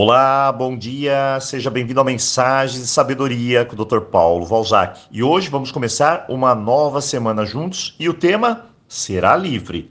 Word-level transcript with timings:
Olá, 0.00 0.52
bom 0.52 0.78
dia, 0.78 1.40
seja 1.40 1.68
bem-vindo 1.68 2.00
a 2.00 2.04
Mensagens 2.04 2.80
de 2.80 2.86
Sabedoria 2.86 3.64
com 3.64 3.74
o 3.74 3.84
Dr. 3.84 4.02
Paulo 4.02 4.46
Valzac. 4.46 5.00
E 5.10 5.24
hoje 5.24 5.50
vamos 5.50 5.72
começar 5.72 6.24
uma 6.28 6.54
nova 6.54 7.00
semana 7.00 7.44
juntos 7.44 7.96
e 7.98 8.08
o 8.08 8.14
tema 8.14 8.66
será 8.86 9.34
livre. 9.34 9.90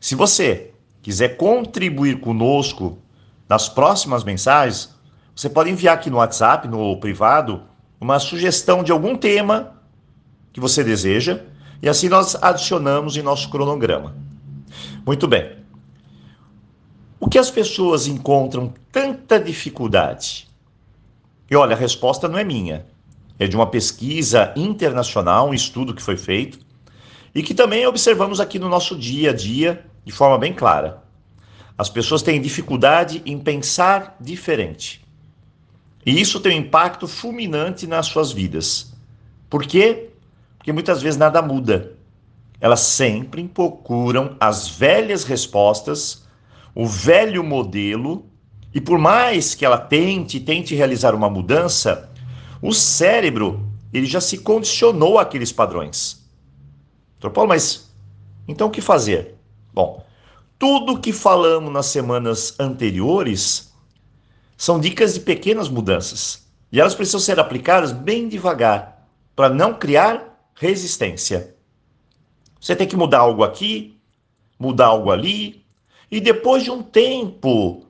Se 0.00 0.14
você 0.14 0.70
quiser 1.02 1.30
contribuir 1.30 2.20
conosco 2.20 2.98
nas 3.48 3.68
próximas 3.68 4.22
mensagens, 4.22 4.94
você 5.34 5.50
pode 5.50 5.68
enviar 5.68 5.96
aqui 5.96 6.08
no 6.08 6.18
WhatsApp, 6.18 6.68
no 6.68 7.00
privado, 7.00 7.64
uma 8.00 8.20
sugestão 8.20 8.84
de 8.84 8.92
algum 8.92 9.16
tema 9.16 9.72
que 10.52 10.60
você 10.60 10.84
deseja 10.84 11.40
e 11.82 11.88
assim 11.88 12.08
nós 12.08 12.40
adicionamos 12.40 13.16
em 13.16 13.22
nosso 13.22 13.50
cronograma. 13.50 14.14
Muito 15.04 15.26
bem. 15.26 15.59
O 17.22 17.28
que 17.28 17.38
as 17.38 17.50
pessoas 17.50 18.06
encontram 18.06 18.72
tanta 18.90 19.38
dificuldade? 19.38 20.48
E 21.50 21.54
olha, 21.54 21.76
a 21.76 21.78
resposta 21.78 22.26
não 22.26 22.38
é 22.38 22.42
minha. 22.42 22.86
É 23.38 23.46
de 23.46 23.54
uma 23.54 23.66
pesquisa 23.66 24.54
internacional, 24.56 25.50
um 25.50 25.54
estudo 25.54 25.94
que 25.94 26.02
foi 26.02 26.16
feito 26.16 26.58
e 27.34 27.42
que 27.42 27.52
também 27.52 27.86
observamos 27.86 28.40
aqui 28.40 28.58
no 28.58 28.70
nosso 28.70 28.96
dia 28.96 29.30
a 29.30 29.34
dia 29.34 29.84
de 30.02 30.10
forma 30.10 30.38
bem 30.38 30.54
clara. 30.54 31.02
As 31.76 31.90
pessoas 31.90 32.22
têm 32.22 32.40
dificuldade 32.40 33.22
em 33.26 33.38
pensar 33.38 34.16
diferente. 34.18 35.06
E 36.06 36.18
isso 36.18 36.40
tem 36.40 36.58
um 36.58 36.62
impacto 36.62 37.06
fulminante 37.06 37.86
nas 37.86 38.06
suas 38.06 38.32
vidas. 38.32 38.94
Por 39.50 39.66
quê? 39.66 40.08
Porque 40.56 40.72
muitas 40.72 41.02
vezes 41.02 41.18
nada 41.18 41.42
muda. 41.42 41.92
Elas 42.58 42.80
sempre 42.80 43.46
procuram 43.46 44.36
as 44.40 44.68
velhas 44.68 45.24
respostas 45.24 46.29
o 46.74 46.86
velho 46.86 47.42
modelo, 47.42 48.26
e 48.74 48.80
por 48.80 48.98
mais 48.98 49.54
que 49.54 49.64
ela 49.64 49.78
tente, 49.78 50.40
tente 50.40 50.74
realizar 50.74 51.14
uma 51.14 51.28
mudança, 51.28 52.10
o 52.62 52.72
cérebro 52.72 53.68
ele 53.92 54.06
já 54.06 54.20
se 54.20 54.38
condicionou 54.38 55.18
àqueles 55.18 55.50
padrões. 55.50 56.24
Doutor 57.18 57.34
Paulo, 57.34 57.48
mas 57.48 57.92
então 58.46 58.68
o 58.68 58.70
que 58.70 58.80
fazer? 58.80 59.34
Bom, 59.72 60.04
tudo 60.58 61.00
que 61.00 61.12
falamos 61.12 61.72
nas 61.72 61.86
semanas 61.86 62.54
anteriores 62.58 63.72
são 64.56 64.78
dicas 64.78 65.14
de 65.14 65.20
pequenas 65.20 65.68
mudanças. 65.68 66.46
E 66.70 66.80
elas 66.80 66.94
precisam 66.94 67.18
ser 67.18 67.40
aplicadas 67.40 67.92
bem 67.92 68.28
devagar, 68.28 69.06
para 69.34 69.48
não 69.48 69.74
criar 69.74 70.38
resistência. 70.54 71.56
Você 72.60 72.76
tem 72.76 72.86
que 72.86 72.96
mudar 72.96 73.20
algo 73.20 73.42
aqui, 73.42 73.98
mudar 74.58 74.86
algo 74.86 75.10
ali, 75.10 75.64
e 76.10 76.20
depois 76.20 76.64
de 76.64 76.70
um 76.70 76.82
tempo, 76.82 77.84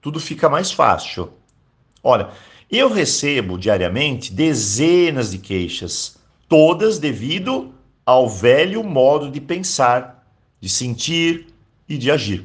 tudo 0.00 0.20
fica 0.20 0.48
mais 0.48 0.70
fácil. 0.70 1.32
Olha, 2.02 2.30
eu 2.70 2.88
recebo 2.88 3.58
diariamente 3.58 4.32
dezenas 4.32 5.30
de 5.30 5.38
queixas, 5.38 6.16
todas 6.48 6.98
devido 6.98 7.74
ao 8.04 8.28
velho 8.28 8.84
modo 8.84 9.30
de 9.30 9.40
pensar, 9.40 10.26
de 10.60 10.68
sentir 10.68 11.48
e 11.88 11.98
de 11.98 12.10
agir. 12.10 12.44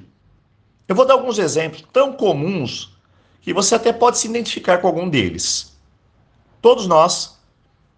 Eu 0.88 0.96
vou 0.96 1.06
dar 1.06 1.14
alguns 1.14 1.40
exemplos 1.40 1.86
tão 1.94 2.14
comuns 2.14 2.98
que 3.42 3.54
você 3.54 3.76
até 3.76 3.94
pode 3.94 4.18
se 4.18 4.28
identificar 4.28 4.80
com 4.80 4.88
algum 4.88 5.08
deles. 5.08 5.78
Todos 6.62 6.86
nós 6.86 7.40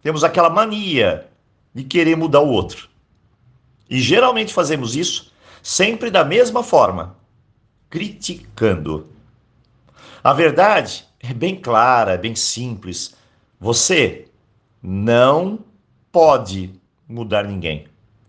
temos 0.02 0.24
aquela 0.24 0.50
mania 0.50 1.28
de 1.74 1.84
querer 1.84 2.16
mudar 2.16 2.42
o 2.42 2.50
outro. 2.50 2.90
E 3.90 4.00
geralmente 4.00 4.54
fazemos 4.54 4.96
isso 4.96 5.33
sempre 5.64 6.12
da 6.12 6.26
mesma 6.26 6.62
forma, 6.62 7.16
criticando. 7.90 9.08
A 10.22 10.34
verdade 10.34 11.06
é 11.22 11.34
bem 11.34 11.56
clara, 11.56 12.12
é 12.12 12.18
bem 12.18 12.36
simples. 12.36 13.16
Você 13.60 14.28
não 14.82 15.60
pode 16.12 16.74
mudar 17.08 17.46
ninguém. 17.46 17.88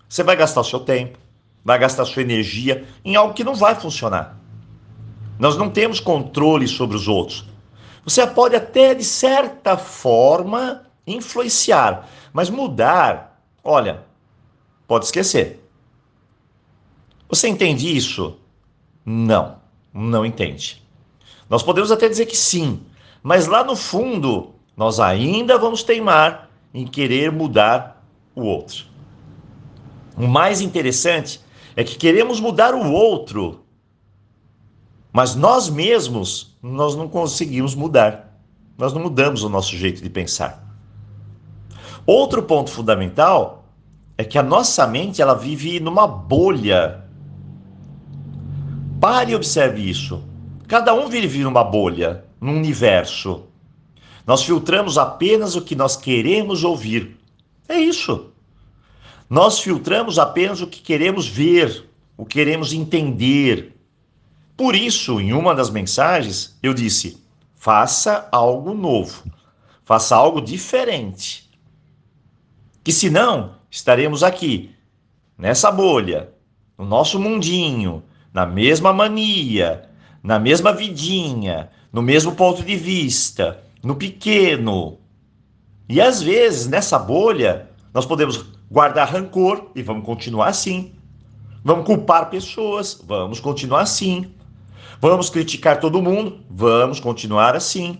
Você 0.09 0.23
vai 0.23 0.37
gastar 0.37 0.61
o 0.61 0.65
seu 0.65 0.79
tempo, 0.79 1.19
vai 1.65 1.77
gastar 1.77 2.05
sua 2.05 2.23
energia 2.23 2.87
em 3.05 3.17
algo 3.17 3.35
que 3.35 3.43
não 3.43 3.57
vai 3.57 3.75
funcionar. 3.75 4.39
Nós 5.37 5.57
não 5.57 5.69
temos 5.69 5.99
controle 5.99 6.69
sobre 6.69 6.97
os 6.97 7.09
outros. 7.09 7.49
Você 8.05 8.25
pode 8.27 8.55
até, 8.55 8.95
de 8.95 9.03
certa 9.03 9.77
forma, 9.77 10.87
influenciar, 11.05 12.09
mas 12.33 12.49
mudar, 12.49 13.41
olha, 13.65 14.05
pode 14.87 15.07
esquecer. 15.07 15.64
Você 17.35 17.49
entende 17.49 17.97
isso? 17.97 18.39
Não, 19.05 19.57
não 19.93 20.25
entende. 20.25 20.81
Nós 21.51 21.65
podemos 21.65 21.91
até 21.91 22.09
dizer 22.09 22.27
que 22.27 22.37
sim, 22.37 22.81
mas 23.25 23.49
lá 23.49 23.65
no 23.65 23.75
fundo, 23.75 24.55
nós 24.77 25.01
ainda 25.01 25.59
vamos 25.59 25.83
teimar 25.83 26.49
em 26.73 26.87
querer 26.87 27.33
mudar 27.33 28.07
o 28.37 28.43
outro. 28.43 28.85
O 30.17 30.29
mais 30.29 30.61
interessante 30.61 31.41
é 31.75 31.83
que 31.83 31.97
queremos 31.97 32.39
mudar 32.39 32.73
o 32.73 32.93
outro, 32.93 33.65
mas 35.13 35.35
nós 35.35 35.69
mesmos 35.69 36.57
nós 36.63 36.95
não 36.95 37.09
conseguimos 37.09 37.75
mudar. 37.75 38.39
Nós 38.79 38.93
não 38.93 39.03
mudamos 39.03 39.43
o 39.43 39.49
nosso 39.49 39.77
jeito 39.77 40.01
de 40.01 40.09
pensar. 40.09 40.65
Outro 42.07 42.45
ponto 42.45 42.71
fundamental 42.71 43.65
é 44.17 44.23
que 44.23 44.39
a 44.39 44.43
nossa 44.43 44.87
mente 44.87 45.21
ela 45.21 45.35
vive 45.35 45.81
numa 45.81 46.07
bolha. 46.07 47.04
Pare 49.01 49.33
e 49.33 49.35
observe 49.35 49.89
isso. 49.89 50.23
Cada 50.67 50.95
um 50.95 51.09
vive 51.09 51.41
numa 51.41 51.63
bolha, 51.63 52.25
num 52.41 52.57
universo. 52.57 53.45
Nós 54.27 54.43
filtramos 54.43 54.97
apenas 54.97 55.55
o 55.57 55.63
que 55.63 55.75
nós 55.75 55.97
queremos 55.97 56.65
ouvir. 56.65 57.17
É 57.69 57.79
isso. 57.79 58.31
Nós 59.29 59.59
filtramos 59.59 60.19
apenas 60.19 60.61
o 60.61 60.67
que 60.67 60.81
queremos 60.81 61.27
ver, 61.27 61.89
o 62.17 62.25
que 62.25 62.35
queremos 62.35 62.73
entender. 62.73 63.75
Por 64.57 64.75
isso, 64.75 65.21
em 65.21 65.33
uma 65.33 65.55
das 65.55 65.71
mensagens, 65.71 66.57
eu 66.63 66.73
disse: 66.73 67.23
faça 67.55 68.29
algo 68.31 68.73
novo, 68.73 69.25
faça 69.85 70.17
algo 70.17 70.41
diferente 70.41 71.45
que 72.85 72.93
senão 72.93 73.57
estaremos 73.71 74.23
aqui, 74.23 74.71
nessa 75.39 75.73
bolha, 75.73 76.31
no 76.77 76.85
nosso 76.85 77.19
mundinho, 77.19 78.03
na 78.35 78.45
mesma 78.45 78.93
mania, 78.93 79.89
na 80.23 80.39
mesma 80.39 80.73
vidinha, 80.73 81.71
no 81.93 82.03
mesmo 82.03 82.33
ponto 82.33 82.63
de 82.63 82.77
vista, 82.77 83.63
no 83.83 83.95
pequeno. 83.95 84.99
E 85.89 86.01
às 86.01 86.21
vezes, 86.21 86.67
nessa 86.67 86.99
bolha, 86.99 87.71
nós 87.95 88.05
podemos 88.05 88.45
guardar 88.71 89.09
rancor 89.09 89.71
e 89.75 89.83
vamos 89.83 90.05
continuar 90.05 90.49
assim. 90.49 90.93
Vamos 91.65 91.87
culpar 91.87 92.29
pessoas, 92.29 93.01
vamos 93.07 93.39
continuar 93.39 93.83
assim. 93.83 94.35
Vamos 95.01 95.31
criticar 95.31 95.81
todo 95.81 96.03
mundo, 96.03 96.41
vamos 96.51 96.99
continuar 96.99 97.55
assim. 97.55 97.99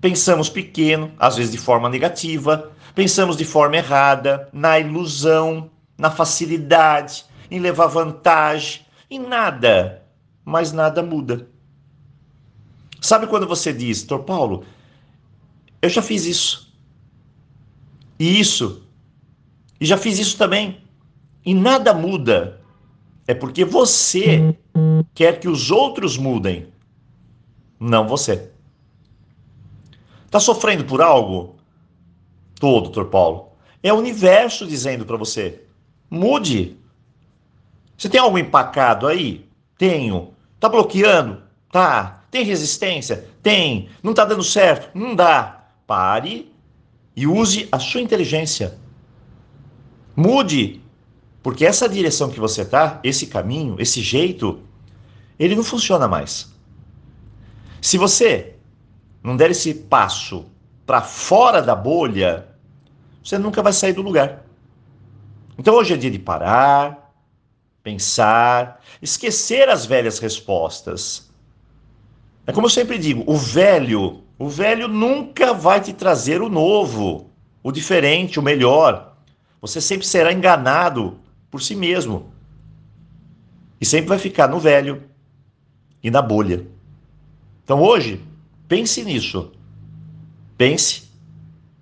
Pensamos 0.00 0.48
pequeno, 0.48 1.12
às 1.18 1.36
vezes 1.36 1.52
de 1.52 1.58
forma 1.58 1.88
negativa, 1.88 2.72
Pensamos 2.94 3.36
de 3.36 3.44
forma 3.44 3.76
errada, 3.76 4.48
na 4.52 4.78
ilusão, 4.78 5.70
na 5.96 6.10
facilidade, 6.10 7.24
em 7.50 7.60
levar 7.60 7.86
vantagem, 7.86 8.82
em 9.10 9.18
nada, 9.18 10.06
mas 10.44 10.72
nada 10.72 11.02
muda. 11.02 11.48
Sabe 13.00 13.26
quando 13.26 13.46
você 13.46 13.72
diz, 13.72 14.02
Doutor 14.02 14.24
Paulo, 14.24 14.64
eu 15.82 15.88
já 15.88 16.00
fiz 16.00 16.26
isso, 16.26 16.72
e 18.18 18.38
isso, 18.38 18.86
e 19.80 19.86
já 19.86 19.96
fiz 19.96 20.18
isso 20.18 20.36
também, 20.38 20.82
e 21.44 21.54
nada 21.54 21.92
muda? 21.92 22.60
É 23.26 23.34
porque 23.34 23.64
você 23.64 24.56
quer 25.14 25.40
que 25.40 25.48
os 25.48 25.70
outros 25.70 26.16
mudem, 26.16 26.68
não 27.78 28.06
você. 28.06 28.50
Está 30.26 30.38
sofrendo 30.38 30.84
por 30.84 31.00
algo? 31.00 31.56
Tô, 32.60 32.80
doutor 32.80 33.06
Paulo. 33.06 33.52
É 33.82 33.92
o 33.92 33.96
universo 33.96 34.66
dizendo 34.66 35.04
para 35.06 35.16
você: 35.16 35.64
mude. 36.10 36.76
Você 38.00 38.08
tem 38.08 38.18
algo 38.18 38.38
empacado 38.38 39.06
aí? 39.06 39.46
Tenho. 39.76 40.32
Tá 40.58 40.70
bloqueando? 40.70 41.42
Tá. 41.70 42.22
Tem 42.30 42.42
resistência? 42.42 43.28
Tem. 43.42 43.90
Não 44.02 44.14
tá 44.14 44.24
dando 44.24 44.42
certo? 44.42 44.88
Não 44.98 45.14
dá. 45.14 45.66
Pare 45.86 46.50
e 47.14 47.26
use 47.26 47.68
a 47.70 47.78
sua 47.78 48.00
inteligência. 48.00 48.78
Mude. 50.16 50.80
Porque 51.42 51.66
essa 51.66 51.86
direção 51.86 52.30
que 52.30 52.40
você 52.40 52.64
tá, 52.64 53.00
esse 53.04 53.26
caminho, 53.26 53.76
esse 53.78 54.00
jeito, 54.00 54.60
ele 55.38 55.54
não 55.54 55.62
funciona 55.62 56.08
mais. 56.08 56.50
Se 57.82 57.98
você 57.98 58.54
não 59.22 59.36
der 59.36 59.50
esse 59.50 59.74
passo 59.74 60.46
para 60.86 61.02
fora 61.02 61.60
da 61.60 61.74
bolha, 61.74 62.48
você 63.22 63.36
nunca 63.36 63.62
vai 63.62 63.74
sair 63.74 63.92
do 63.92 64.00
lugar. 64.00 64.42
Então 65.58 65.74
hoje 65.74 65.92
é 65.92 65.98
dia 65.98 66.10
de 66.10 66.18
parar, 66.18 66.99
pensar, 67.90 68.80
esquecer 69.02 69.68
as 69.68 69.84
velhas 69.84 70.18
respostas. 70.18 71.28
É 72.46 72.52
como 72.52 72.66
eu 72.66 72.70
sempre 72.70 72.98
digo, 72.98 73.24
o 73.26 73.36
velho, 73.36 74.22
o 74.38 74.48
velho 74.48 74.86
nunca 74.86 75.52
vai 75.52 75.80
te 75.80 75.92
trazer 75.92 76.40
o 76.40 76.48
novo, 76.48 77.30
o 77.62 77.72
diferente, 77.72 78.38
o 78.38 78.42
melhor. 78.42 79.16
Você 79.60 79.80
sempre 79.80 80.06
será 80.06 80.32
enganado 80.32 81.18
por 81.50 81.60
si 81.60 81.74
mesmo. 81.74 82.32
E 83.80 83.84
sempre 83.84 84.08
vai 84.08 84.18
ficar 84.18 84.48
no 84.48 84.60
velho 84.60 85.02
e 86.02 86.10
na 86.10 86.22
bolha. 86.22 86.66
Então 87.64 87.82
hoje, 87.82 88.22
pense 88.68 89.02
nisso. 89.02 89.52
Pense 90.56 91.10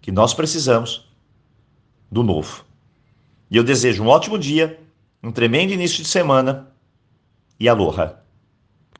que 0.00 0.10
nós 0.10 0.32
precisamos 0.32 1.08
do 2.10 2.22
novo. 2.22 2.64
E 3.50 3.56
eu 3.56 3.64
desejo 3.64 4.02
um 4.02 4.08
ótimo 4.08 4.38
dia, 4.38 4.77
um 5.22 5.32
tremendo 5.32 5.72
início 5.72 6.02
de 6.02 6.08
semana 6.08 6.70
e 7.58 7.68
aloha! 7.68 8.22